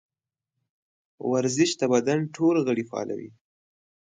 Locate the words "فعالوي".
2.89-3.29